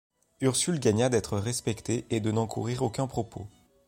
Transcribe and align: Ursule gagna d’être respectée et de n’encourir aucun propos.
Ursule 0.41 0.79
gagna 0.79 1.09
d’être 1.09 1.37
respectée 1.37 2.05
et 2.09 2.19
de 2.19 2.31
n’encourir 2.31 2.81
aucun 2.81 3.05
propos. 3.05 3.45